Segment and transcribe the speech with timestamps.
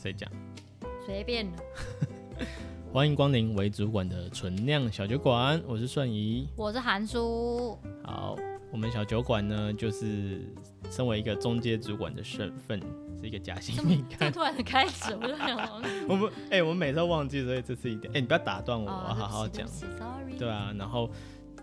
[0.00, 0.30] 谁讲？
[1.04, 1.62] 随便的。
[2.90, 7.78] 欢迎光临为主管的纯酿小酒馆，我是顺仪，我是韩叔。
[8.02, 8.34] 好，
[8.72, 10.40] 我们小酒馆呢，就是
[10.90, 12.80] 身为一个中介主管的身份，
[13.20, 14.02] 是一个假性命。
[14.18, 18.10] 这突然的开始，我就想， 我们哎、欸，我们每次都忘记，所以这是一点。
[18.12, 19.68] 哎、欸，你不要打断我，哦、我好好讲。
[20.38, 21.10] 对啊，然后。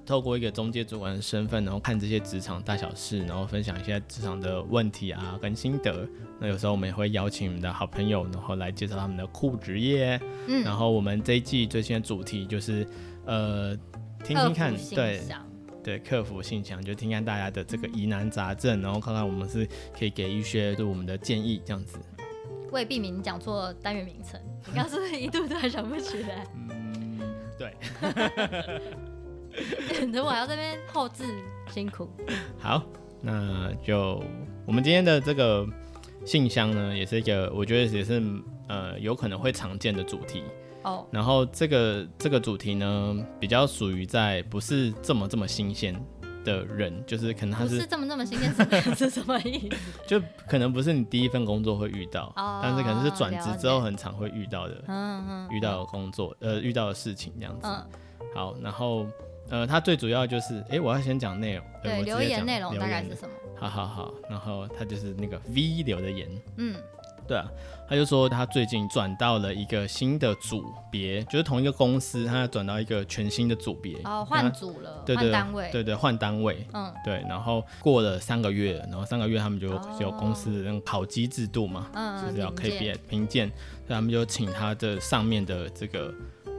[0.07, 6.07] 透过一个中介主管的身份，然后看这些职场大小事，然后分享一些职场的问题啊跟心得。
[6.39, 10.17] 那有时候我们也会邀请我们的好朋友，然后来介绍他们的酷职业。
[10.47, 12.87] 嗯，然后我们这一季最新的主题就是，
[13.25, 13.75] 呃，
[14.23, 15.21] 听听看，对
[15.83, 21.99] 对，克服性强，就听看大家的这个疑难杂症，然后看看我们是可以给一些对我们的建议，这样子。
[22.71, 26.47] 为避免你讲错单元名称，你刚刚是不是一度都还想不起来？
[26.69, 27.19] 嗯，
[27.57, 27.73] 对。
[30.13, 31.23] 如果要这边后置
[31.71, 32.09] 辛苦。
[32.59, 32.83] 好，
[33.21, 34.23] 那就
[34.65, 35.65] 我们今天的这个
[36.25, 38.21] 信箱呢，也是一个我觉得也是
[38.67, 40.43] 呃有可能会常见的主题
[40.83, 41.05] 哦。
[41.11, 45.99] 然后这个这个主题呢，比较属于在不是这么这么新鲜
[46.43, 48.53] 的人，就是可能他是不是这么这么新鲜
[48.95, 49.77] 是什么意思？
[50.07, 57.67] 就可能不是你第一份工作会遇到，哦、但是可能是转职之后很常会遇到的，嗯嗯，遇到的工作呃遇到的事情这样子。
[57.67, 57.85] 嗯、
[58.35, 59.05] 好，然后。
[59.49, 61.65] 呃，他最主要就是，哎、欸，我要先讲内容。
[61.81, 63.29] 对，留言内容大概是什么？
[63.55, 66.29] 好好好，然后他就是那个 V 留的言。
[66.57, 66.75] 嗯，
[67.27, 67.49] 对啊，
[67.87, 73.95] 他就说他最近转到了一个新的组别，就是同一个公司，他转到一个全新的组别。
[74.03, 76.67] 哦，换组了，对对，换单位，对对，换单位。
[76.73, 83.47] 嗯，对，然后过了三个月，然后三个月他们就有公司的那种考绩制度嘛，嗯，就是要 KPI 评鉴，
[83.87, 86.13] 所以他们就请他的上面的这个。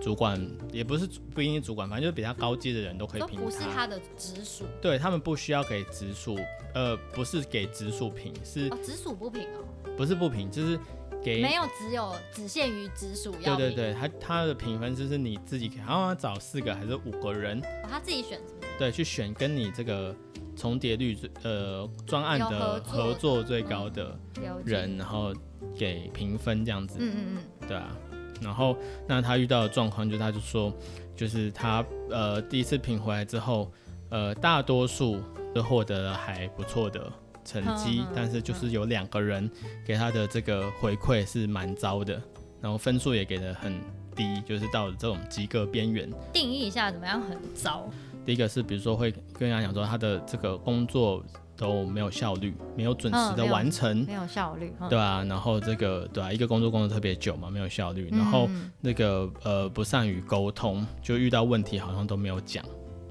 [0.09, 0.43] 主管
[0.73, 3.39] 也不是不一定主管，反正就是比他高阶的人都可以评。
[3.39, 4.65] 不是他的直属。
[4.81, 6.35] 对，他们不需要给直属，
[6.75, 9.93] 呃，不是给直属评，是直属不评哦。
[9.99, 10.81] 不是不评，就是
[11.23, 13.55] 给没有只有只限于直属要。
[13.55, 18.79] 对对对，他他的评分就是你自己，好像找四个还是五个人，哦、他自己选是不是？
[18.79, 20.17] 对，去选跟你这个
[20.57, 24.19] 重叠率最呃专案的合作，合作最高的
[24.65, 25.35] 人，嗯、然后
[25.77, 26.97] 给评分这样子。
[26.99, 27.95] 嗯嗯嗯，对啊。
[28.41, 28.77] 然后，
[29.07, 30.73] 那他遇到的状况就是，他就说，
[31.17, 33.71] 就是他呃第一次评回来之后，
[34.11, 35.21] 呃大多数
[35.55, 37.13] 都获得了还不错的
[37.45, 39.51] 成绩，但是就是有两个人
[39.87, 42.21] 给他的这个回馈是蛮糟的，
[42.61, 43.81] 然后分数也给的很
[44.15, 46.11] 低，就是到了这种及格边缘。
[46.33, 47.89] 定义一下怎么样很糟？
[48.25, 51.25] 第一个是比如说会跟人家讲说他的这个工作。
[51.59, 58.49] 都没有效率，没有准时的完成，嗯、没有效率，对啊，然后这个对啊，一个工作工作特别久嘛，没有效率，然后
[58.81, 62.65] 那个呃不善于沟通，就遇到问题好像都没有讲。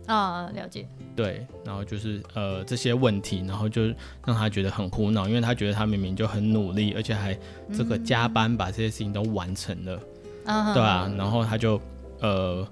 [0.05, 3.87] 啊，了解，对，然后就是呃这些问题，然后就
[4.25, 7.37] 让他觉得很苦恼，因为他觉得他明明就很努力，而且还
[7.73, 9.99] 这个加班把这些事情都完成了，
[10.45, 11.77] 嗯、对啊，然后他就
[12.21, 12.65] 呃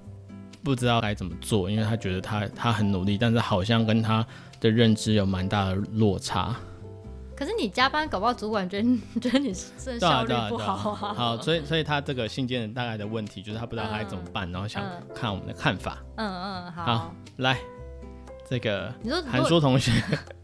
[0.64, 4.26] 不知道该怎么做，因为他觉得他他很努力，但是好像跟他。
[4.60, 6.56] 的认知有蛮大的落差，
[7.36, 8.88] 可是你加班搞不好主管觉得
[9.20, 11.14] 觉得你是效率不好啊。
[11.14, 14.82] 好，所以所以他这个信件大概的问题就是他不知道该怎么办，嗯、然后想
[15.14, 15.98] 看我们的看法。
[16.16, 17.58] 嗯嗯，好，好，来
[18.48, 19.92] 这个你说韩叔同学，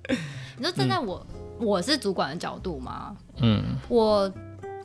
[0.58, 1.26] 你说站在我、
[1.58, 3.16] 嗯、我是主管的角度吗？
[3.38, 4.30] 嗯，我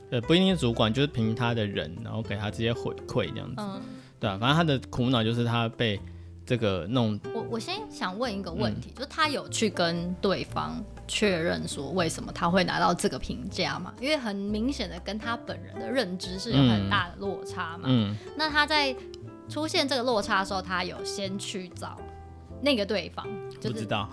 [0.09, 3.55] 呃不一定是主管，就是凭他的人，然后给他这些回馈这样子。
[3.57, 3.81] 嗯，
[4.21, 5.99] 对啊，反正他的苦恼就是他被。
[6.47, 13.94] 这个弄我，我先想问一个问题，嗯、就是他有去跟对方确认说为什么他会拿到这个评价吗？
[14.00, 17.84] 因为很明显的跟他本人的认知是有很大的落差嘛。
[17.88, 18.16] 嗯。
[18.38, 18.96] 那他在
[19.50, 22.00] 出现这个落差的时候，他有先去找
[22.62, 23.28] 那个对方？
[23.59, 24.09] 就是、不知道。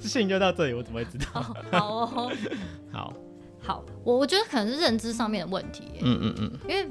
[0.00, 1.42] 信就 到这里，我怎么会知道？
[1.72, 2.32] 好哦。
[2.92, 3.12] 好。
[3.60, 5.82] 好，我我觉得可能是认知上面的问题。
[6.00, 6.52] 嗯嗯嗯。
[6.68, 6.88] 因为。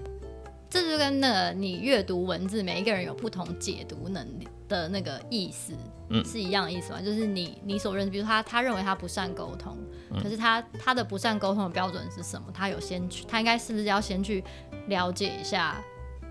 [0.75, 5.71] 这就跟那个你阅读文字，每一个人有不同解读能力的那个意思，
[6.09, 7.01] 嗯，是一样的意思吗？
[7.01, 9.77] 就是你你所认识，比如他他认为他不善沟通，
[10.11, 12.47] 嗯、可是他他的不善沟通的标准是什么？
[12.53, 14.43] 他有先去，他应该是不是要先去
[14.87, 15.81] 了解一下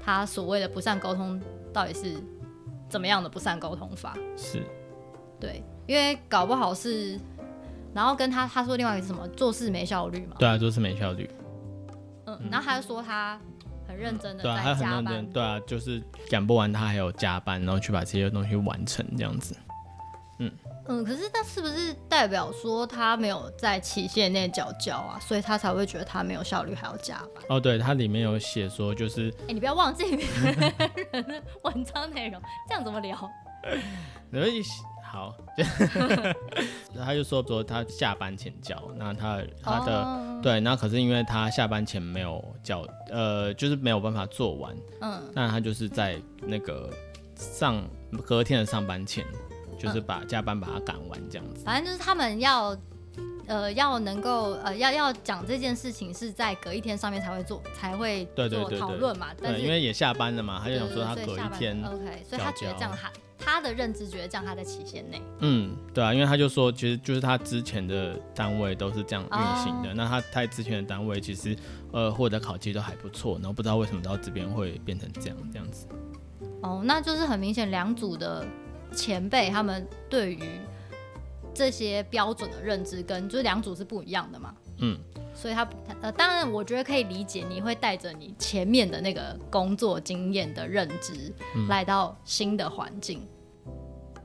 [0.04, 1.40] 他所谓的不善沟通
[1.72, 2.16] 到底是
[2.86, 4.14] 怎么样的不善沟通法？
[4.36, 4.62] 是，
[5.40, 7.18] 对，因为搞不好是，
[7.94, 9.26] 然后跟他他说另外一个是什么？
[9.28, 10.36] 做事没效率嘛？
[10.38, 11.30] 对啊，做事没效率。
[12.26, 13.40] 嗯，然后他就说他。
[13.94, 19.56] 很认真的，对啊，他很认真，对啊，就是赶不完，他还有加班，然后去把这些东西完成这样子。
[20.40, 20.50] 嗯
[20.88, 27.44] 嗯，可是那是不是代表说他没有在期限内缴交啊，所以他才会觉得他没有效率还要加班？
[27.48, 33.30] 哦，对，他里面有写说就是，哎、欸，你不要忘记人的文章内容，这样怎么聊？
[35.14, 35.32] 好，
[36.98, 46.90] 他就说说他下班前交，那他他的、哦、对，那可是因为他下班前没有交，呃，就是没有办法做完，嗯，那他就是在那个
[47.36, 47.80] 上
[48.26, 49.24] 隔天的上班前，
[49.78, 51.62] 就是把加班把它赶完这样子。
[51.64, 52.76] 反正就是他们要。
[53.46, 59.34] 呃，要能够呃，要要讲这件事情是在隔一天上面才会做，才会做讨论嘛。
[59.34, 61.78] 对，因为也下班了嘛，他就想说他隔一天。
[61.84, 63.12] OK，所以他觉得这样他
[63.44, 65.20] 他的认知觉得这样他在期限内。
[65.40, 71.56] 嗯，对啊，因为他就说其实就是他之前的单位都是这样运行的，哦、那他他之前的单位其实
[71.92, 75.86] 呃获得考绩都还不错，然后不知道为什么到这边会变成这样这样子。
[76.62, 78.46] 哦，那就是很明显两组的
[78.92, 80.40] 前辈他们对于。
[81.56, 84.98] 这些标准的认知跟就是两组是不一样的嘛，嗯，
[85.34, 85.68] 所以他
[86.02, 91.32] 呃，当然我觉得可以理解，你会带着你前面的那个工作经验的认知
[91.68, 93.26] 来到新的环境，
[93.66, 93.72] 嗯、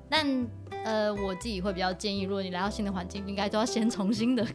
[0.09, 0.47] 但
[0.83, 4.45] 呃，我自己会比较建议，如果你来到新的环境，应该都要先重新的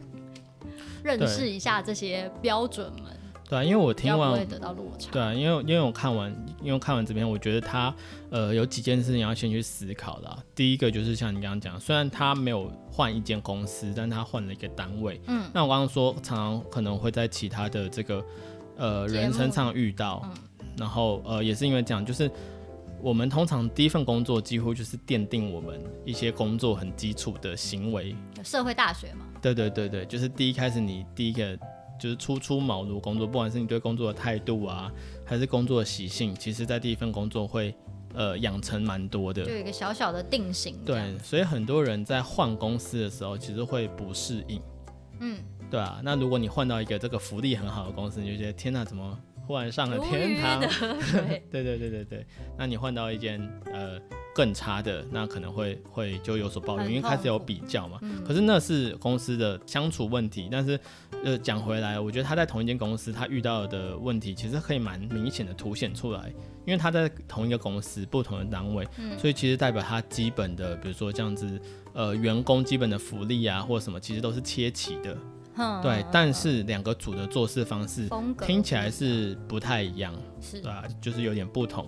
[1.03, 3.15] 认识一下这些标准们。
[3.47, 5.11] 对啊，因为我听完，会得到落差。
[5.11, 7.93] 对啊，因为因为我看完，因为看完这篇，我觉得他
[8.31, 10.37] 呃有几件事情要先去思考的。
[10.55, 15.21] 第一个就是像你刚刚讲，虽然他没有换一间公司，但他换了一个单位。
[15.27, 15.43] 嗯。
[15.53, 18.25] 那我刚刚说，常常可能会在其他的这个
[18.77, 20.33] 呃人身上遇到，嗯、
[20.77, 22.29] 然后呃也是因为这样，就是
[22.99, 28.15] 我们通常第一份工作几乎就是奠定我们一些工作很基础的行为。
[28.43, 29.27] 社会大学嘛。
[29.39, 31.55] 对对对对，就是第一开始你第一个。
[31.99, 34.91] 就是初出茅庐工作，不管是你对工作的态度啊，
[35.25, 37.75] 还是工作的习性，其实在第一份工作会
[38.13, 40.77] 呃养成蛮多的，就有一个小小的定型。
[40.85, 44.61] 对，所以很多人在换公司的时候，其实会不适应。
[45.21, 45.39] 嗯，
[45.71, 46.01] 对啊。
[46.03, 50.59] 那如果你换到一个这个福利很好的公司，你就觉得天哪，怎么忽然上了天堂？
[51.51, 52.25] 对对对对对对。
[52.57, 53.99] 那你换到一间呃。
[54.35, 57.97] 更差的那可能会会就有所抱怨，因为开始有比较嘛。
[58.01, 60.77] 嗯、可是那是公司的相处问题，但是
[61.23, 66.33] 呃讲回来，我觉得他在同一间公司他遇到的问题其实可以蛮明显的凸显出来，
[66.65, 71.57] 因为他在同一个公司不同的单位，嗯、所以其实代表他基本的，比如说这样子
[71.93, 75.17] 呃员工基本的福利啊或者什么，其实都是切齐的。
[75.57, 78.09] 嗯、对，嗯、但是两个组的做事方式
[78.45, 81.87] 听起来是不太一样，是对啊，就是有点不同。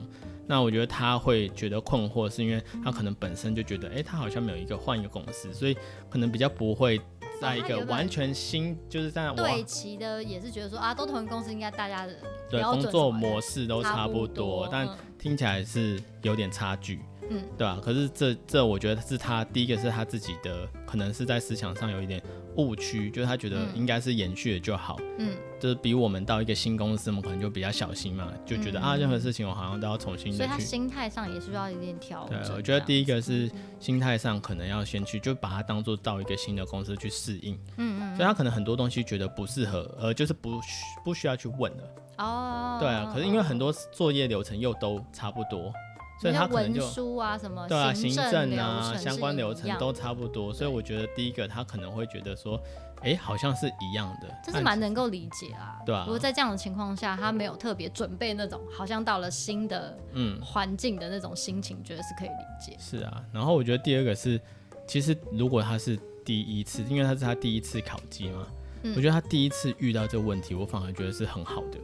[0.49, 5.75] 那我觉得他会觉得困惑，是因为他可能本身就觉得，哎、欸，他好像没有一个换一个公司，所以
[6.09, 7.01] 可能比较不会
[7.41, 12.15] 在一个完全新，哦、就是在对齐的，也是觉得说啊，都同一个公司，应该大家的
[12.49, 14.87] 对工作模式都差不多，不多但
[15.19, 17.01] 听起来是有点差距。
[17.29, 17.79] 嗯，对吧？
[17.83, 22.21] 可是这这，我觉得是他第一个是他自己的，可能是在思想上有一点
[22.55, 24.97] 误区，就是他觉得应该是延续的就好。
[25.19, 30.37] 嗯，就是比我们到一个新公司，我们可能就比较小心嘛，就觉得、嗯、啊，任何事情我好像都要重新的去。
[30.37, 32.41] 所以他心态上也是需要一点调整。
[32.43, 37.55] 对，我觉得第一个是心态上可能要先去，就把它当做到一个新的公司去适应。
[37.77, 38.15] 嗯嗯。
[38.15, 41.83] 所以他可能很多东西觉得不适合，呃，就是不需不需要去问了。
[42.17, 42.77] 哦。
[42.79, 45.73] 对啊，可是因为很多作业流程又都差不多。
[46.19, 52.59] 所以他可能就文书啊什么，对啊，行政啊相关流程都差不多，所以我觉得第一个他可能会觉得说，
[53.01, 55.79] 哎，好像是一样的，这是蛮能够理解啊。
[55.85, 62.75] 对啊，如果在这样的情况下，他没有特别准备那种，好像到了新的嗯环境的那种心情，觉得是可以理解。
[62.79, 64.41] 是啊，然后我觉得第二个是，
[64.87, 68.47] 其实如果他是第一次，因为他是他第一次考绩嘛，
[68.95, 71.77] 我觉得他第一次遇到这个问题，我反而觉得是很好的，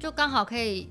[0.00, 0.88] 就刚好可以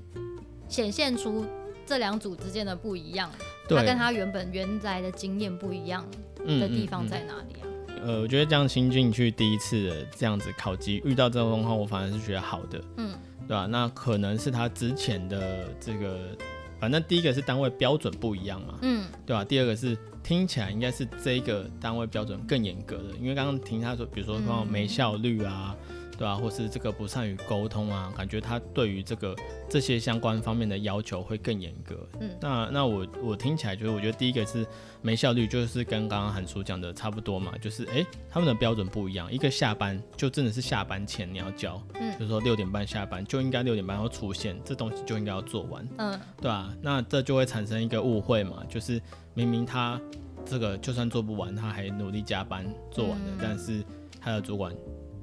[0.66, 1.44] 显现出。
[1.92, 3.30] 这两组之间的不一样，
[3.68, 6.02] 对他跟他原本原来的经验不一样
[6.38, 7.64] 的地方在哪里啊？
[7.64, 13.12] 嗯嗯嗯、呃，我觉得这样新进去第一次的这样子考级，遇到这种状况，我反而是觉得好的，嗯，
[13.46, 13.66] 对吧？
[13.66, 16.34] 那可能是他之前的这个，
[16.80, 19.44] 反正第一个是单位标准不一样嘛，嗯，对吧？
[19.44, 25.76] 第二个是听起来应该是这个单位标准更严格的，因为刚刚听他说，比如说说没效率啊。
[26.22, 29.34] 嗯对啊，或是这个不善于沟通啊，感觉他对于这个
[29.68, 32.06] 这些相关方面的要求会更严格。
[32.20, 34.64] 嗯，那那我我听起来就是，我觉得第一个是
[35.00, 45.88] 没效率，就是跟刚刚韩叔讲的差不多嘛，就是哎，他们的标准不一样，一个下班就真的是下班前你要交，嗯，就是说六点半下班就应该六点半要出现，这东西就应该要做完。
[45.98, 49.02] 嗯，对啊，那这就会产生一个误会嘛，就是
[49.34, 50.00] 明明他
[50.44, 53.82] 这个就算做不完，他还努力加班做完了，嗯，但是
[54.20, 54.72] 他的主管。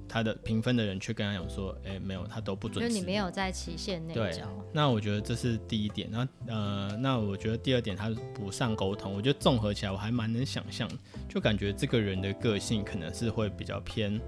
[0.09, 2.85] 他的评分的人却跟他讲说，哎、欸，没有，他都不准。
[2.85, 4.21] 就你没有在期限内交。
[4.21, 6.09] 对，那我觉得这是第一点。
[6.11, 9.13] 那呃，那我觉得第二点，他不善沟通。
[9.13, 10.89] 我觉得综合起来，我还蛮能想象，
[11.29, 14.19] 就感觉这个人的个性可能是会比较偏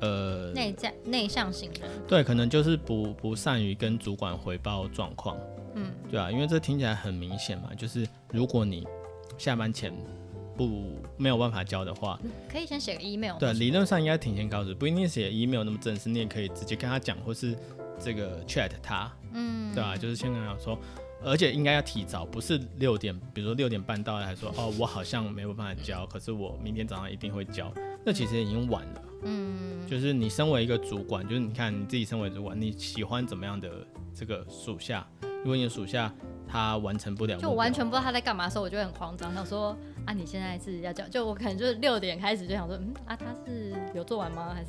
[0.00, 1.88] 呃内在内向型的。
[2.06, 5.36] 对，可能就是不不善于跟主管回报状况。
[5.74, 8.86] 嗯，对啊，因为这听起来很明显嘛，就是如果你
[9.36, 9.92] 下班前
[10.56, 12.18] 不没有办法交的话，
[12.48, 13.38] 可以先写个 email。
[13.38, 17.56] 对，理论上应该提前告知，不一定写 email 那么正式，你也可以直接跟他讲，或是
[17.98, 20.78] 这个 chat 他，嗯，对啊，就是先跟他说，
[21.22, 27.72] 而且应该要提早，不是六点，比如说六点半到来还说哦，我好像没有办法交，可是我明天早上一定会交，
[28.04, 29.02] 那其实已经晚了。
[29.26, 33.70] 嗯，就是你身为一个主管，就是你看你自己身为主管，你喜欢怎么样的
[34.14, 35.06] 这个属下？
[35.20, 36.12] 如果你的属下
[36.46, 41.06] 他完成不了，就我完全不知道他在干嘛的时候，我就会很慌张，想说啊，你现在是要叫？
[41.08, 44.52] 就我可能就是六点开始就想说，嗯啊，他是有做完吗？
[44.54, 44.66] 还是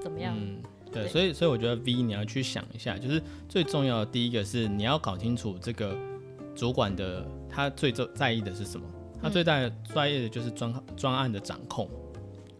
[0.00, 0.34] 怎么样？
[0.36, 5.96] 嗯，对，对所以所以我觉得 V 你要去想一下，就是最重要的第一个是你要搞清楚这个
[6.54, 8.86] 主管的他最在意的是什么，
[9.20, 11.88] 他最在在意的就是专专案的掌控。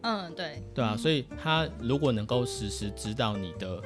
[0.01, 3.81] 嗯，对，对啊，所以他如果能够实时知道你的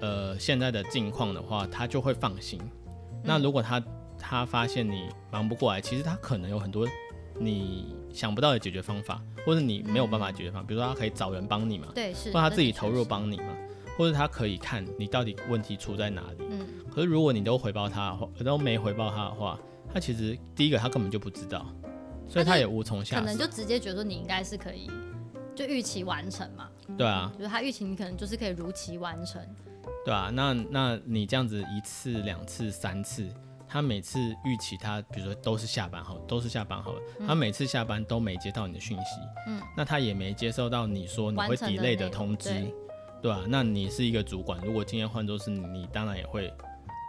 [0.00, 2.60] 呃现在的境况的话，他就会放心。
[2.62, 3.82] 嗯、那如果他
[4.16, 6.86] 他发现你忙不过来，其实他可能有很多
[7.38, 13.56] 你想不到的解决方法，或者你没有办法解决方法，嗯、比如说他可以找人帮你嘛，对，是，或者他自己投入帮你嘛，
[13.96, 16.44] 或者他可以看你到底问题出在哪里。
[16.50, 19.58] 嗯，可是如果你都回报他的话，都没回报他的话，
[19.92, 21.66] 他其实第一个他根本就不知道，
[22.28, 24.90] 所以他也无从下手，可能就直接觉得说你应该是可以。
[25.54, 29.42] 就预期完成嘛，对啊，就是他预期你可能就是可以如期完成，
[30.04, 33.28] 对啊，那那你这样子一次、两次、三次，
[33.68, 42.72] 他每次预期他，比如说都是下班后，都是下班后，嗯、他每次下班都没接到你的讯息，嗯，那他也没接收到你说你会 delay 的通知，对，
[43.22, 46.52] 对啊，那你是一个主管，如果今天换作是你，你当然也会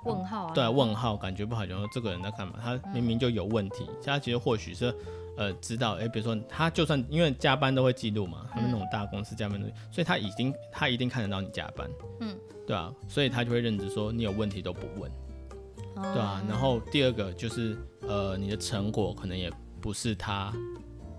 [0.06, 2.56] 问号啊，对啊，问号，感觉不好，就说这个人在干嘛？
[2.62, 4.94] 他明明就有问题，他其实或许是。
[5.38, 11.90] 呃，知道，哎、欸，比如说他就算因为加班都会记录嘛，他们那种大公司加班都，所以他已经他一定看得到你加班，
[12.20, 12.38] 嗯，
[12.68, 15.10] 对啊，所以他就会认知说你有问题都不问，
[16.04, 19.52] 嗯、对啊，然后第二个就是呃，你的成果可能也
[19.82, 20.54] 不是他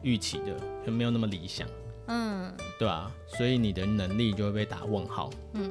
[0.03, 1.69] 预期的，就没有那么理想，
[2.07, 5.71] 嗯，对啊，所以你的能力就会被打问号，嗯，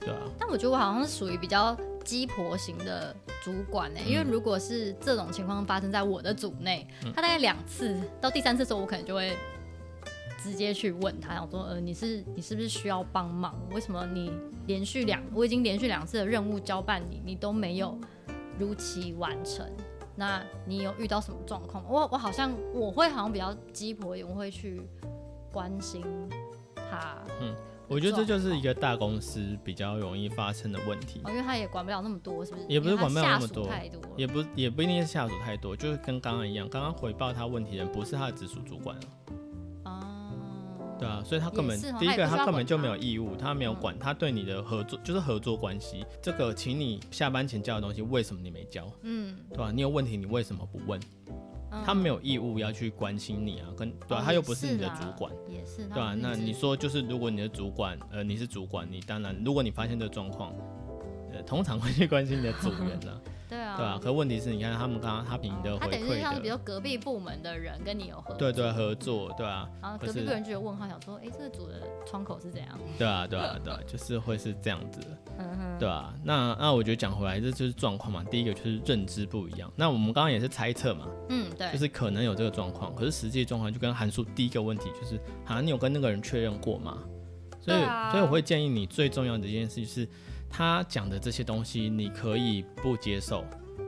[0.00, 0.20] 对啊。
[0.38, 1.76] 但我觉得我好像是属于比较。
[2.02, 3.14] 鸡婆型的
[3.44, 4.10] 主管呢、欸？
[4.10, 9.36] 因为如果是这种情况发生在我的组内，嗯、他大概两次到第三次的时候，我可能就会
[10.42, 13.54] 直接去问他，想说，呃，你是你是不是需要帮忙？
[13.72, 14.32] 为什么你
[14.66, 17.96] 连续两我已经连续两次的任务交办你，你都没有
[18.60, 19.66] 如期完成？
[20.14, 21.82] 那你有遇到什么状况？
[21.88, 24.82] 我我好像我会好像比较鸡婆一点，我会去
[25.50, 26.04] 关心
[26.76, 27.16] 他。
[27.40, 27.56] 嗯。
[27.88, 32.64] 我觉得这就是一个大公司比较容易发生的问题，哦，因为他也管不了那么多，是不是？
[32.68, 38.96] 也不是管不了那么多，太多也不也不一定是下属太多，就是跟刚刚一样，刚刚回报他问题的人不是他的直属主管
[41.00, 48.86] 对啊，所以他根本第一个他根本就没有义务，他没有管，他对你的合作就是合作关系，这个请你下班前交的东西，为什么你没交？
[49.02, 49.72] 嗯，对吧？
[49.74, 51.00] 你有问题，你为什么不问？
[51.86, 56.16] 他没有义务要去关心你啊，跟对啊，他又不是你的主管，也是对啊。
[56.18, 60.52] 那你说就是，如果你的主管，呃，你是主管，你当然，如果你发现这个状况，
[61.32, 63.20] 呃，通常会去关心你的组员的。
[63.50, 69.68] 对啊，对啊，可问题是你看他们刚刚他凭你的回馈的，他等于是像比如隔壁部门的人跟你有合作，对对合作，对啊。
[69.82, 72.78] 然后隔壁部门就有问号，想说，哎，这个组的窗口是怎样？
[72.96, 75.00] 对啊，对啊，对啊， 就是会是这样子，
[75.80, 76.14] 对啊。
[76.22, 78.22] 那那我觉得讲回来，这就是状况嘛。
[78.30, 79.68] 第一个就是认知不一样。
[79.74, 86.98] 那我们刚刚也是猜测嘛，嗯，对，就是可能有这个状况，可是实际状况就跟函数第一个问题就是，好像，你有跟那个人确认过吗？
[87.60, 87.78] 所以，
[88.10, 90.08] 所以我会建议你最重要的一件事就是，
[90.50, 93.44] 他讲的这些东西，你可以不接受。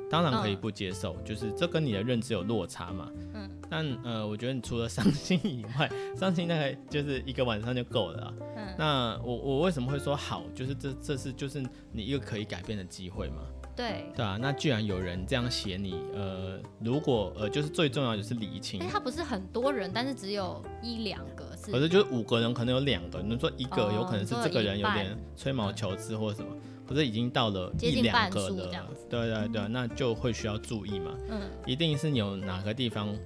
[0.09, 3.11] 当然可以不接受，嗯、就是这跟你的认知有落差嘛。
[3.33, 3.51] 嗯。
[3.71, 8.35] 但呃，我觉得你除了伤心以外，伤心大概就是一个晚上就够了。
[8.55, 8.75] 嗯。
[8.79, 10.45] 那我我为什么会说好？
[10.55, 13.37] 就是这这是就是你一个可以改变的机会嘛。
[13.75, 14.05] 对。
[14.15, 18.83] 对啊，那既然有人这样写你，呃，如果呃，就是最重要的就是理清。
[18.83, 21.52] 哎，他不是很多人，但是只有一两个是。
[21.71, 26.49] 可是就是五个人，可能有两个，你说一个有可能是这个人有点吹毛求疵或者什么。
[26.85, 31.13] 可是已经到了一两个了，对对对，那就会需要注意嘛。
[31.31, 33.17] 嗯，一定是你有哪个地方，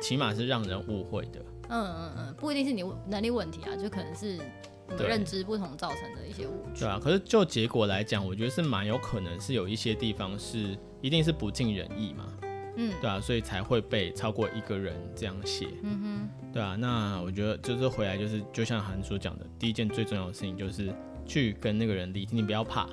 [0.00, 1.40] 起码是让人误会的。
[1.70, 4.36] 嗯嗯嗯，不一定是你能力问题啊，就可能是
[4.90, 6.80] 你认知不同造成的一些误区。
[6.80, 12.26] 对啊，可是就结果来讲，我觉得是蛮有可能是有一些地方是一定是不尽人意嘛。
[12.76, 15.68] 嗯，对啊，所以才会被超过一个人这样写。
[15.82, 20.92] 嗯哼，对啊，那我觉得就是回来就是就像韩叔讲的，第一件最重要的事情就是。
[21.24, 22.88] 去跟那个人理，你不要怕，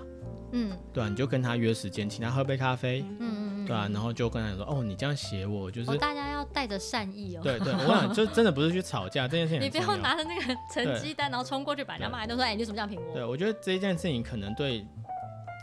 [0.51, 13.13] 嗯，对啊，你就跟他约时间，请他喝杯咖啡，嗯嗯嗯，对啊，然后就跟他说，哦，你这样写我就是，大家要带着善意哦，对对，我想就真的不是去吵架这件事情， 你不要拿着那个成绩单，然后冲过去把人家骂，都说，哎，你怎么这样评我？
[13.15, 14.85] 对，我觉得这一件事情可能对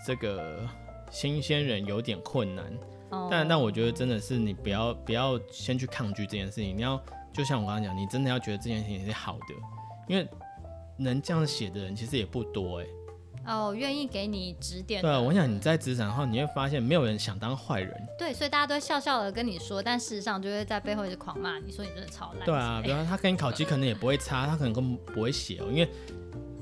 [0.04, 0.68] 这个
[1.08, 2.64] 新鲜人有点困难，
[3.10, 7.00] 哦、但但我觉得真的是你不要不要先去抗拒这件事情，你要
[7.32, 9.54] 就像我刚刚讲，你真的要觉得这件事情是好的，
[10.08, 10.28] 因为
[10.96, 12.90] 能这样写的人其实也不多哎、欸。
[13.48, 15.00] 哦，愿意给你指点。
[15.00, 18.08] 对啊，我想你在职场后，你会发现没有人想当坏人。
[18.18, 22.44] 对，所以大家都笑笑的跟你说，但事实上就会在背后一直狂骂你，说你真的超烂。
[22.44, 25.88] 对啊，比如说他跟你考级可能也不会差，他可能根本不会写哦，因为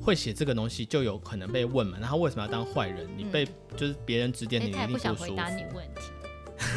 [0.03, 1.97] 会写这个东西就有可能被问嘛。
[1.99, 3.09] 那他为什么要当坏人？
[3.17, 5.15] 你被、嗯、就是别人指点你，你一定不舒服。
[5.15, 6.03] 不想回答你问题。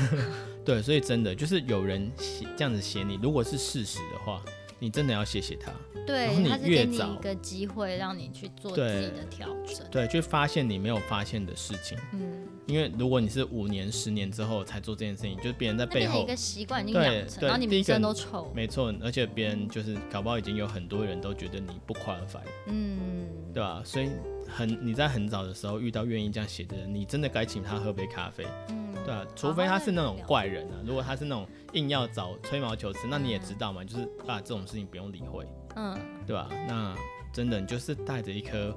[0.66, 4.42] 对，所以真的就是有人写这样子写你，如果是事实的话。
[4.80, 5.72] 你真的要谢谢他，
[6.06, 11.98] 对，他是给你一个机会，让你去做自己的调整，对，去发现你没有发现的事情。
[12.14, 23.82] 嗯，因为如果你是五年、十年之后才做这件事情，就是别人在背后一个习惯已经养成，然后你名声都臭，没错，而且别人就是搞不好已经有很多人都觉得你不 qualify，嗯，对吧？
[23.84, 24.12] 所以
[24.48, 28.46] 很你在很早的时候遇到愿意这样写的人，你真的该请他喝杯咖啡。
[28.70, 28.88] 嗯。
[29.06, 36.50] 对啊，除非他是那种怪人啊，如果他是那种硬要找吹毛求疵，那你也知道嘛，就是啊这种事情不用理会，嗯，对吧？
[36.68, 36.94] 那
[37.32, 38.76] 真的你就是带着一颗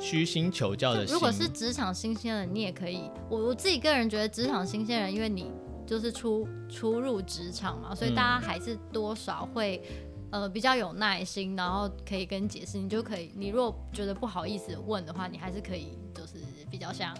[0.00, 1.14] 虚心求教的心。
[1.14, 3.08] 如果是职场新鲜人，你也可以。
[3.30, 5.52] 我我自己个人觉得，职场新鲜人，因为你
[5.86, 9.80] 就是初初入职场嘛，所以大家还是多少会
[10.34, 13.30] 呃比较有耐心，然后可以跟你解释，你就可以。
[13.36, 16.38] 你如果觉得不好意思问的话，你还是可以，就是
[16.68, 17.16] 比较像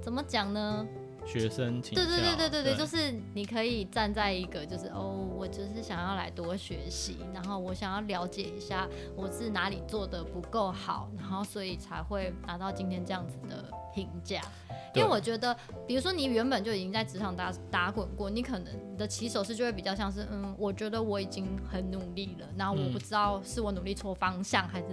[0.00, 0.86] 怎么讲呢？
[1.24, 13.64] 学生请对对对对对对，就是你可以站在一个就是哦，我就是想要来多学习，然后我想要了解一下我是哪里做的不够好，然后所以才会拿到今天这样子的
[13.94, 14.40] 评价。
[14.94, 24.86] 因为我觉得，比如说你原本就已经在职场打打滚过，你可能你的起手式就会比较像是嗯，我觉得我已经很努力了，然后我不知道是我努力错方向还是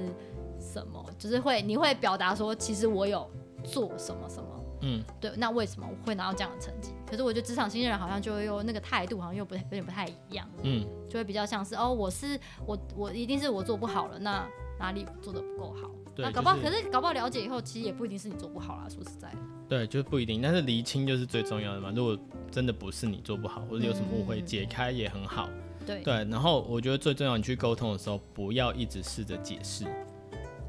[0.57, 3.29] 什么，就是会你会表达说，其实我有
[3.65, 4.58] 做什么什么。
[4.81, 6.93] 嗯，对，那为什么我会拿到这样的成绩？
[7.05, 10.47] 可是我觉得职场新人好像就会有那个态度，好像又不太有点不太一样。
[10.63, 14.47] 嗯，就会比较像是哦，我是我我一定是我做不好了，那
[14.79, 15.89] 哪里做的不够好？
[16.15, 18.87] 对，那搞不好，就是、可是搞不好了解以后，其实也不一定是你做不好啦。
[18.89, 19.37] 说实在的，
[19.67, 20.41] 对，就是不一定。
[20.41, 21.91] 但是厘清就是最重要的嘛。
[21.95, 22.17] 如果
[22.51, 25.49] 真的不是你做不好，或者有什么误会，解开也很好。
[25.85, 29.85] 对对，然后我觉得最重要，你去沟通的时候，不要一直试着解释。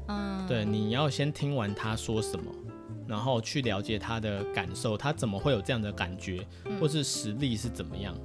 [0.07, 2.51] 嗯，对，你要先听完他说什么。
[3.11, 8.15] 然后去了解他的感受，他怎么会有这样的感觉，嗯、或是实力是怎么样？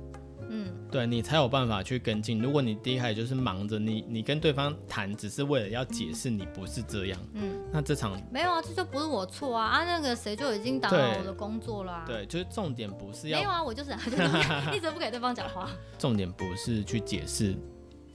[0.49, 2.41] 嗯，对你才有办法去跟进。
[2.41, 12.05] 如果你第一开始就是忙着你，你跟对方谈只是为了要解释你不是这样，嗯，那这场没有啊，这就不是我错啊啊，那个谁就已经打扰我的工作了、啊。
[12.07, 13.91] 对，就是重点不是要没有啊，我就是
[14.73, 15.69] 一直不给对方讲话。
[15.99, 17.57] 重点不是去解释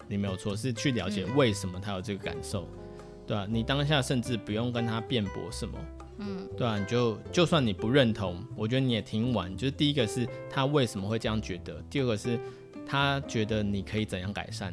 [0.08, 3.48] 你没有错，是去了解为什么他有这个感受，嗯、对吧、啊？
[3.50, 5.78] 你当下甚至不用跟他辩驳什么。
[6.24, 9.58] 嗯，对啊，你就就算你不认同，我觉得你也听完。
[9.58, 12.40] 就是第一个是他为什么会这样觉得，第二个是
[12.88, 14.72] 他觉得你可以怎样改善，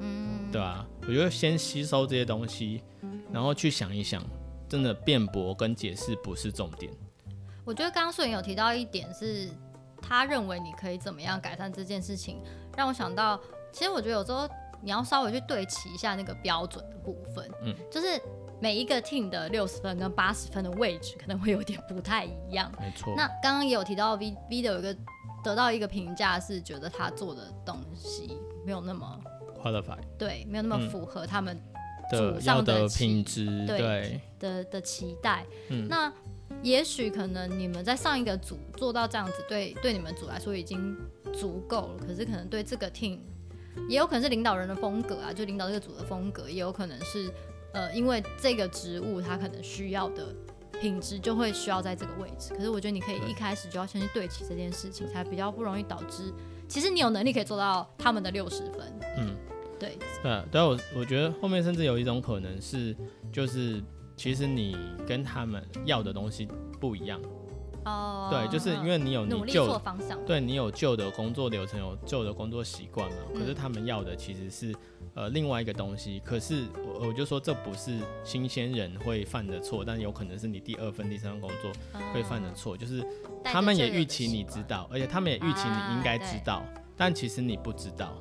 [0.00, 2.82] 嗯，对啊，我觉得先吸收这些东西，
[3.30, 4.24] 然后去想一想，
[4.66, 6.90] 真的辩驳跟解释不是重点。
[7.62, 9.50] 我觉得刚刚素颜有提到一点是，
[10.00, 12.40] 他认为你可以怎么样改善这件事情，
[12.74, 13.38] 让我想到，
[13.70, 14.48] 其实我觉得有时候
[14.80, 18.18] 你要稍微去对齐一下那个标准的部分，嗯，就是。
[18.58, 22.72] 每一个 team 的六十分跟八十分的位置可能会有点不太一样。
[22.80, 23.12] 没错。
[23.16, 24.96] 那刚刚也有提到 V V 的有一个
[25.44, 29.20] 得到一个评价是觉得他做的东西没有那么
[29.62, 31.60] qualify，对，没有那么符合他们
[32.10, 35.44] 的要的品质，对的的期待。
[35.68, 35.86] 嗯。
[35.86, 36.10] 那
[36.62, 40.96] 也许可能你们在上一个组做到这样子，对对你们组来说已经
[41.34, 42.06] 足够了。
[42.06, 43.18] 可是可能对这个 team
[43.88, 47.30] 也有可能是领导人的风格啊，就领导这个组的风格，也有可能是。
[47.76, 50.34] 呃，因为这个植物它可能需要的
[50.80, 52.54] 品质就会需要在这个位置。
[52.54, 56.32] 可是我觉得你可以一开始就要先去对齐这件事情，才比较不容易导致。
[56.66, 58.98] 其实你有能力可以做到他们的六十分。
[59.18, 59.36] 嗯，
[59.78, 59.98] 对。
[60.22, 62.96] 对啊，对啊，我我觉得后面甚至有一种可能是，
[63.30, 63.82] 就是
[64.16, 64.74] 其实你
[65.06, 66.48] 跟他们要的东西
[66.80, 67.20] 不一样。
[67.86, 68.28] 哦。
[68.30, 73.16] 对，就是因为你有你旧方向，对你有旧的工作流程，有旧的工作习惯嘛。
[73.34, 74.74] 可是他们要的其实是。
[75.14, 81.72] 呃，另外一个东西，可是我我就说这不是新鲜人会犯的错，但有可能是你第二份、第三份工作
[82.12, 83.02] 会犯的错，就是
[83.42, 86.62] 他们也预期你知道，而且他们也预期你应该知道，
[86.94, 88.14] 但其实你不知道。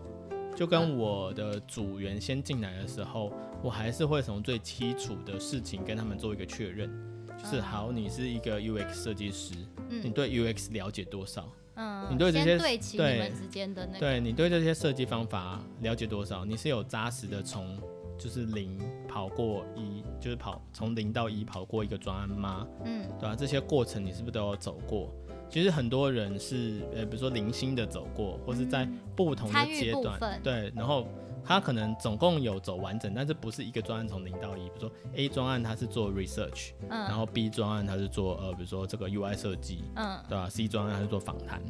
[0.56, 3.30] 就跟我的组员先进来的时候，
[3.62, 7.15] 我还是会从最基础的事情跟他们做一个确认，就
[7.46, 9.54] 是好，你是一个 UX 设计师，
[9.88, 11.48] 你对 UX 了解多少？
[11.76, 16.44] 嗯，你对这些对齐你们之间的那个，对你对这些设计方法了解多少？
[16.44, 17.78] 你是有扎实的从
[18.18, 22.66] 就是零跑过一，就是跑从零到一跑过一个专案吗？
[22.86, 23.36] 嗯，对啊？
[23.36, 25.14] 这些过程你是不是都有走过？
[25.50, 31.08] 其实很多人是呃，比如说零星的走过，或是在不同的阶段，对，然后
[31.46, 34.66] 他可能总共有走完整，但是不是一个专案从零到一。
[34.70, 41.62] 比如说 A 专案他是做 research，嗯，然后 B 专案他是做呃，比如说这个 UI 设计，嗯，对吧？C 专案他是做访谈。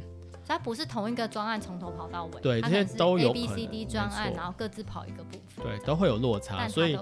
[0.48, 6.96] 它不是同一个专案从头跑到尾，对，这些都有 A B C D 专案，然后各自跑一个部分，对，都会有落差，所以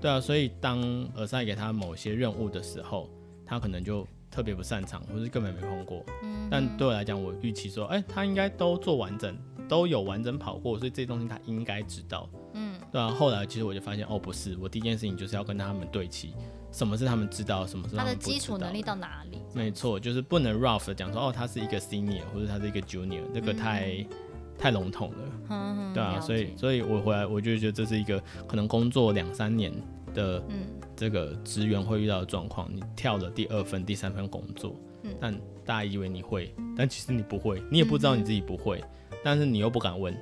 [0.00, 0.80] 对啊，所以当
[1.16, 3.10] 耳塞给他某些任务的时候，
[3.44, 6.04] 他可能就特别不擅长，或是根本没碰过。
[6.22, 9.36] 嗯，但对我来讲，我预期说，哎、欸，他应该都做完整，
[9.74, 12.30] 都有完整跑过，所以这些东西他应该知道。
[12.52, 13.08] 嗯，对啊。
[13.08, 16.32] 后来其实我就发现，哦，不是，我第一件事情就是要跟他们对齐。
[16.70, 18.30] 什么是他们知道，什么是他们不知道？
[18.30, 19.40] 他的基础能力到哪里？
[19.52, 24.06] 没错，就是不能 rough 的讲说哦，他是一个 senior 或者他是一个 junior，这个太、嗯、
[24.56, 25.18] 太笼统了，
[25.50, 29.72] 嗯嗯、对啊，所以所以我回来我就觉得这是一个可能工作两三年
[30.14, 30.40] 的
[30.94, 32.68] 这个职员会遇到的状况。
[32.72, 35.34] 你跳了第二份、第三份工作，嗯、但
[35.64, 38.88] 大家以为你会，但其实你不会，你也不知道你自己不会，嗯、
[39.24, 40.14] 但是你又不敢问，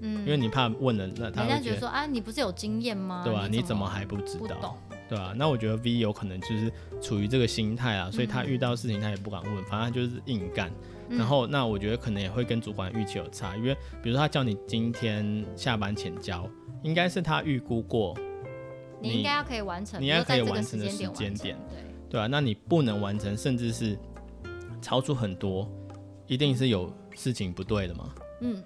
[0.00, 3.22] 嗯，因为你怕问了，那他人家觉得说啊，你不是有经验吗？
[3.24, 3.48] 对吧、啊？
[3.48, 4.76] 你怎么还不知道？
[5.08, 10.70] 对啊，那我觉得 V 有可能就是处于这个心态啊，所以他遇到事情他也不敢问，反正他就是硬干。
[11.08, 16.46] 然后那我觉得可能也会跟主管预期有差，因为比如说他叫你今天下班前交，
[16.82, 18.14] 应该是他预估过
[19.00, 23.98] 你应该要可以完成，你应该可以完成的时间点，对对啊，那你不能完成，甚至是
[24.82, 25.66] 超出很多，
[26.26, 28.12] 一定是有事情不对的嘛。
[28.40, 28.62] 嗯，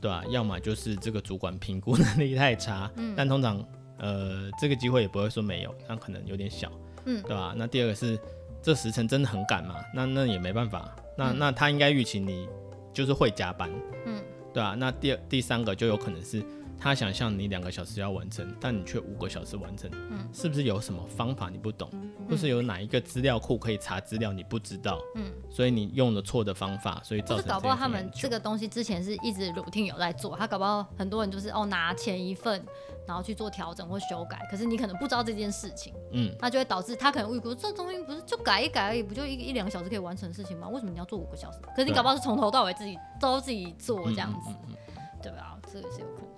[0.00, 3.64] 对啊，要么就是这个主管评估 能力太差，嗯，但通常。
[4.02, 6.72] 呃，这个机会也不会说没有，那可能有点小，
[7.04, 7.52] 嗯，对吧？
[7.54, 8.18] 那第二个是，
[8.62, 9.74] 这时辰真的很赶嘛？
[9.94, 12.48] 那那也没办法，那、嗯、那他应该预期你
[12.94, 13.70] 就是会加班，
[14.06, 14.22] 嗯，
[14.54, 14.74] 对啊？
[14.74, 16.42] 那第二第三个就有可能是。
[16.80, 27.46] 他想象你两个小时要完成，但你却五个小时完成，嗯，是不是有什么方法你不懂，嗯、或是有哪一个资料库可以查资料你不知道，嗯，所以你用了错的方法，所以造成。
[27.46, 32.64] 搞不好他们这个东西之前是一直 routine 有在做，他搞不好很多人就是哦拿前一份，
[33.06, 40.66] 然后去做调整或修改，可是你可能不知道这件事情，嗯，那就会导致他可能会觉得这东西不是就改一改而已，不就一一两个小时可以完成的事情吗？
[40.68, 41.58] 为什么你要做五个小时？
[41.76, 45.58] 可是你搞不好是从头到尾自己都自己做这样子，嗯嗯嗯嗯对吧？
[45.70, 46.29] 这个是有可能。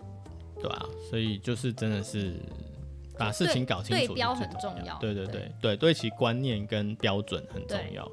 [0.62, 2.34] 对啊，所以就是真的是
[3.18, 4.96] 把事情搞清楚，对标很重要。
[4.98, 8.04] 对对对对，对，对其观念跟标准很重要。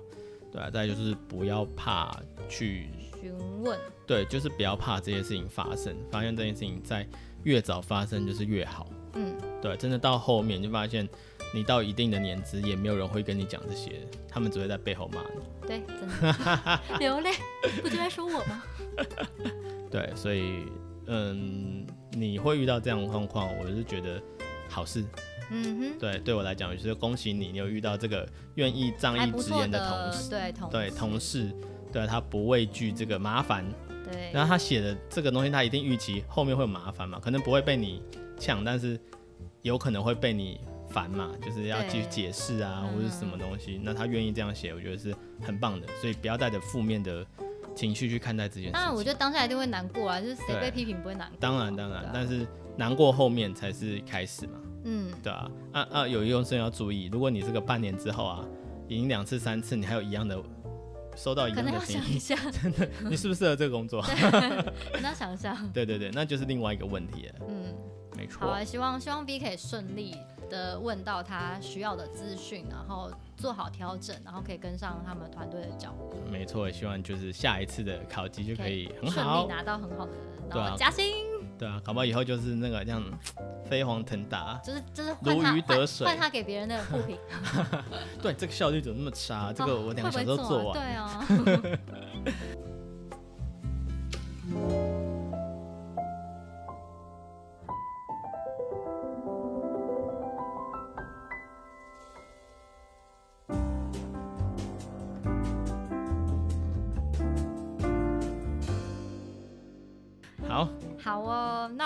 [0.51, 2.11] 对，对啊，再就是不要怕
[2.49, 2.87] 去
[3.21, 3.79] 询问。
[4.07, 7.07] 对，就是不要怕这些事情发生，发现这件事情在
[7.43, 8.87] 越早发生就是越好。
[9.13, 11.07] 嗯，对，真的到后面就发现
[11.53, 15.67] 你到一定的年资，也没有人会跟你讲这些，他们只会在背后骂你。
[15.67, 17.31] 对，真的 流泪，
[17.81, 18.63] 不就在说我吗？
[19.91, 20.65] 对，所以
[21.05, 21.85] 嗯。
[22.19, 24.21] 你会遇到这样的状况，我是觉得
[24.67, 25.05] 好事。
[25.51, 31.51] 嗯哼，对，对我来讲，就是恭喜你，你有遇到这个愿意仗义直言的同事，对同对同事，
[31.91, 33.65] 对他不畏惧这个麻烦。
[34.11, 38.01] 对，然后他写的这个东西，他一定预期后面会有麻烦嘛，可能不会被你
[38.37, 38.99] 呛，但是
[39.61, 43.79] 有可能会被你烦嘛，就是要继续解释啊，或者什么东西。
[43.83, 47.25] 那他愿意这样写，我觉得是很棒的，所以不要带着负面的。
[47.79, 51.37] 情绪去看待这件事情，当然，我觉得当下一定会难过啊，就是谁被批评不会难过？
[51.39, 54.53] 当然，当然，但是难过后面才是开始嘛。
[54.83, 58.45] 嗯，对啊，啊啊，有一件事要注意，如果你这个半年之后啊，
[58.89, 60.37] 已经两次、三次，你还有一样的
[61.15, 64.01] 收到一样的，可能要想一下，真的， 你适不适合这个工作？
[64.91, 65.57] 可能要想一下。
[65.73, 67.35] 对对对，那就是另外一个问题了。
[67.47, 67.73] 嗯，
[68.17, 68.41] 没错。
[68.41, 70.15] 好啊，希望希望 B 可以顺利
[70.49, 76.17] 的问到他需要的资讯，然后做好调整，然后可以跟上他们团队的脚步。
[76.31, 80.11] 没错，希望就是下一次的考绩就可以很好，顺利拿到很好的，
[80.49, 81.05] 然后加薪。
[81.57, 83.03] 对啊，搞不好以后就是那个这样
[83.69, 87.17] 飞黄腾达，就是就是如鱼得水，换他给别人的负评。
[88.21, 89.51] 对，这个效率怎么那么差？
[89.51, 90.73] 这个我两个小时都做完。
[90.73, 91.25] 对啊。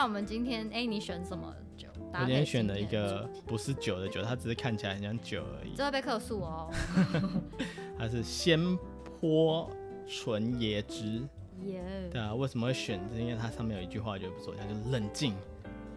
[0.04, 1.88] 那我们今天哎，你选什么酒？
[2.12, 5.74] 我今天选了一个不是酒的酒，它只是看起来很像酒而已。
[5.78, 6.70] 这会被客诉哦。
[7.98, 8.78] 它是鲜
[9.22, 9.72] 坡
[10.06, 11.26] 纯椰汁。
[11.64, 11.82] 耶。
[12.12, 13.00] 对啊，为什么会选？
[13.16, 15.34] 是因为它上面有一句话，我觉得不错，它就是冷静。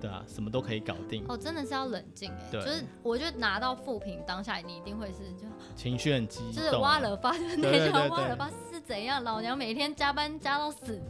[0.01, 1.25] 对啊，什么都可以搞定。
[1.29, 2.49] 哦，真的是要冷静哎。
[2.53, 2.61] 对。
[2.61, 9.25] 就是我觉得拿到负评当下，你一定会是就 情绪很激动，就是挖了发，就是那句挖了发是怎样？
[9.25, 11.03] 老娘每天加班加到死。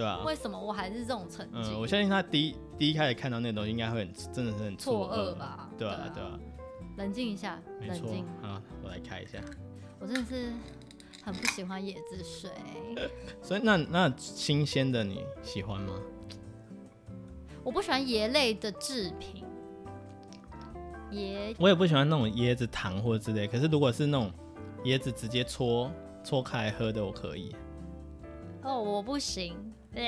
[0.00, 1.72] 对啊，为什么我还是这种成绩？
[1.72, 5.68] 嗯，我相信他第一第一开始看到那个东西，应该会很真的是很错愕吧？
[5.76, 6.38] 对啊，对啊。
[6.96, 8.24] 冷静一下，冷静。
[8.40, 9.38] 好，我来开一下。
[9.98, 10.52] 我真的是
[11.22, 12.50] 很不喜欢椰子水。
[13.42, 15.92] 所以那那新鲜的你喜欢吗？
[17.62, 19.44] 我不喜欢椰类的制品。
[21.12, 23.46] 椰，我也不喜欢那种椰子糖或者之类。
[23.46, 24.32] 可是如果是那种
[24.84, 25.90] 椰子直接搓
[26.24, 27.54] 搓开来喝的，我可以。
[28.62, 29.54] 哦，我不行。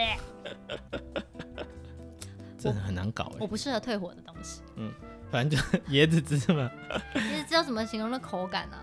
[2.58, 3.38] 真的很难搞哎。
[3.40, 4.62] 我不适合退火的东西。
[4.76, 4.92] 嗯，
[5.30, 6.70] 反正就是椰子汁嘛。
[7.16, 8.76] 椰子汁要怎么形容的口感呢？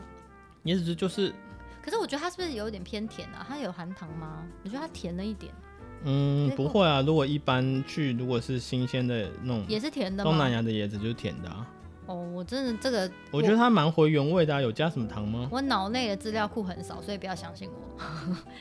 [0.66, 1.34] 椰子汁就是。
[1.82, 3.46] 可是我觉得它是不是有点偏甜啊？
[3.48, 4.46] 它有含糖吗？
[4.64, 5.54] 我觉得它甜了一点。
[6.04, 7.02] 嗯，不会啊。
[7.02, 10.24] 如果一般去，如果是新鲜的那种，也是甜的。
[10.24, 11.66] 东南亚的椰子就是甜的啊。
[12.10, 14.60] 哦，我真的这个，我，觉得它蛮回原味的啊。
[14.60, 15.48] 有加什么糖吗？
[15.52, 18.04] 我脑内的资料库很少，所以不要相信我，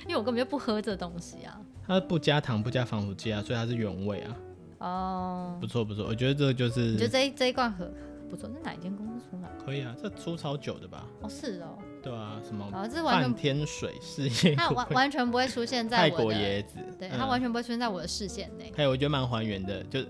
[0.07, 1.59] 因为我根本就不喝这东西啊。
[1.87, 4.37] 它不加糖，不加防腐剂啊，所以它是原味啊。
[4.81, 6.93] 哦，不错不错，我觉得这个就是。
[6.93, 7.91] 我觉得这一这一罐喝
[8.29, 8.51] 不错？
[8.53, 9.49] 那哪一间公司出来？
[9.65, 11.07] 可以啊，这出超久的吧？
[11.23, 11.79] 哦，是哦。
[12.03, 12.69] 对啊，什么？
[12.73, 16.79] 哦，这完全半天水事业，它完完全不会出现在泰国椰子。
[16.99, 18.71] 对，它完全不会出现在我的视线内。
[18.77, 20.07] 还有，我觉得蛮还原的，就有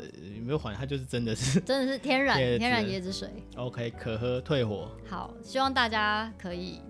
[0.48, 0.74] 没有还？
[0.74, 3.28] 它就是真的是，真的是天然 天然椰子水。
[3.56, 4.90] OK，可喝，退火。
[5.06, 6.80] 好，希望大家可以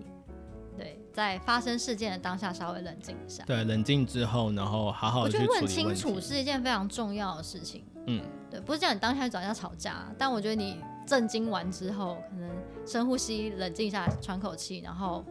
[0.77, 3.43] 对在发生事件的当下稍微冷静一下。
[3.45, 5.23] 对，冷静之后，然后好好。
[5.23, 7.83] 我觉得问清楚是一件非常重要的事情。
[8.07, 12.49] 嗯，对，不是叫你当下去找人家吵架，但我觉得你震惊完之后，可能
[12.87, 15.25] 深呼吸，冷静一下，喘口气，然后。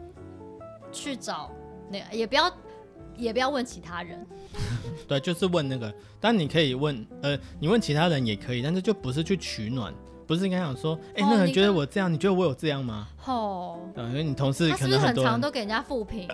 [0.91, 1.51] 去找
[1.91, 2.51] 那个，也不要，
[3.17, 4.27] 也不要问其他人。
[5.07, 5.93] 对，就是问那个。
[6.21, 9.95] 但你可以问，呃，你问其他人也可以，但是就不是去取暖，
[10.27, 13.09] 不是应该想说，哎、欸，那个人觉得我这样，你，你觉得我有这样吗？
[13.25, 16.29] 哦，对，因为你同事可能很多常都给人家负评。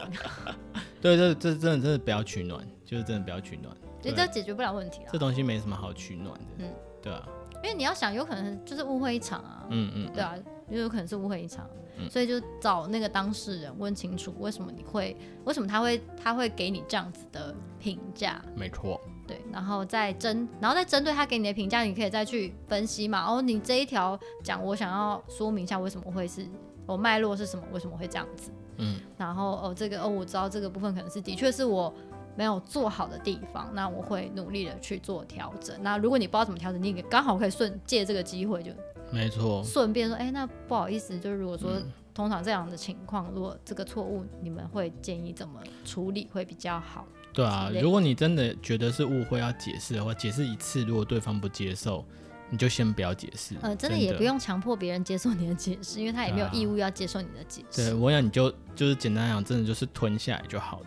[1.02, 3.76] 对，这这真的真的不要取暖，就是真的不要取暖。
[4.02, 5.08] 所以这解决不了问题啊。
[5.12, 6.46] 这东西没什么好取暖的。
[6.58, 6.70] 嗯，
[7.02, 7.26] 对啊。
[7.62, 9.64] 因为你要想，有可能就是误会一场啊。
[9.70, 10.12] 嗯嗯。
[10.12, 10.34] 对啊，
[10.70, 11.68] 也有可能是误会一场。
[12.10, 18.42] 所以就找那个当事人问清楚，为什么你会，为什么他会，他会给你这样子的评价？
[18.56, 19.00] 没错。
[19.26, 23.24] 对，然后再针，然后再针对他给你的评价，你可以再去分析嘛。
[23.24, 26.46] 哦，你这一条讲，我想要说明一下为什么会是，
[26.86, 27.64] 哦，脉络是什么？
[27.72, 28.50] 为什么会这样子？
[28.76, 29.00] 嗯。
[29.16, 31.94] 然后哦，这个哦，我知道这个部分可能是的确是我
[32.36, 35.76] 没有做好的地方，那我会努力的去做调整。
[35.82, 38.72] 那如果你不知道怎么调整，你刚好可以顺借这个机会就。
[39.12, 41.80] 没错，顺便说，哎、欸，那不好意思，就是如果说
[42.12, 47.06] 通常这样的情况，嗯、如果这个错误，你们会建议怎么处理会比较好？
[47.32, 52.04] 对啊，如果你真的觉得是误会要解释的话，解释一次，如果对方不接受，
[52.50, 53.54] 你就先不要解释。
[53.60, 57.90] 呃，真的也不用强迫别人接受你的解释，因为他也没有义务要接受你的解释。
[57.90, 60.86] 对，我想你就就是简单讲，真的就是吞下来就好了。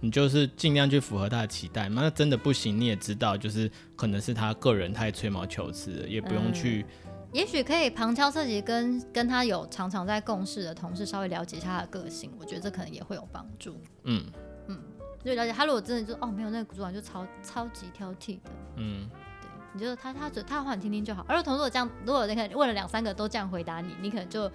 [0.00, 2.02] 你就是尽量去符合他的期待嘛。
[2.02, 6.84] 那真的不行，你也知道，就是可能是他个人太吹毛求疵了，也不用去。
[7.04, 13.78] 嗯也许可以旁敲侧击跟跟他有常常在共事的同事稍微了解一下他的个性，我觉得这可能也会有帮助。
[14.04, 14.24] 嗯
[14.68, 14.78] 嗯，
[15.22, 19.06] 就了解他如果真的就哦没有那个主管就超超级挑剔的，嗯，
[19.42, 21.26] 对，你就他他他的话你听听就好。
[21.28, 24.50] 而且同事如果这样，如果那个问了两三个都这样回答你，你可能就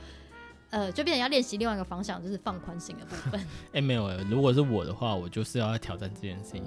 [0.71, 3.39] 呃就变成要练习另外一个方向，就是放宽心的部分。
[3.71, 6.63] 哎、欸，没有哎，如果是我的话，我就是要挑战这件事情，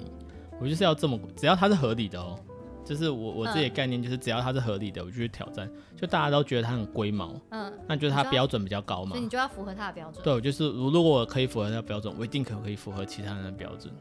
[0.59, 2.39] 我就是要这么，只要它是合理的哦。
[2.85, 5.67] 就是我我自己的概念，就是只要它是合理的，我就去挑战。
[5.99, 10.23] 就大家都觉得它很龟毛，嗯，那就是它标准比较高嘛，所以你就要符合它的标准。
[10.23, 13.91] 对，我就是如如果我可以符合它的标准，我一定可可以符合其他人的标准。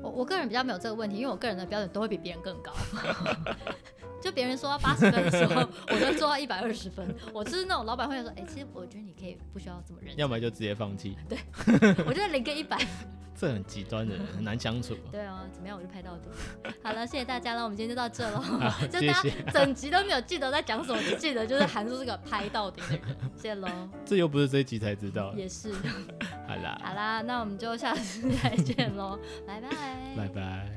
[0.00, 2.72] 我我个人比较没有这个问题，因为我个人的标准都会比别人更高。
[4.24, 7.06] 就别人说到八十分的时候，我就做到一百二十分。
[7.30, 11.14] 我就是那种老板会说，哎、欸，其实我觉得你可以不需要这么认真，要么就直接放弃。
[11.28, 11.36] 对，
[12.06, 12.78] 我觉得零跟一百。
[13.36, 14.96] 这很极端的人，很难相处。
[15.10, 16.30] 对啊，怎么样我就拍到底。
[16.82, 18.40] 好了，谢谢大家了，我们今天就到这喽。
[18.88, 23.00] 就大家整集都没有记得在讲什么，只记得就是韩叔这个拍到底的人。
[23.36, 23.68] 谢喽。
[24.06, 25.34] 这又不是这一集才知道。
[25.34, 25.72] 也是。
[26.46, 26.80] 好啦。
[26.82, 29.68] 好啦，那我们就下次再见喽，拜拜。
[30.16, 30.70] 拜拜。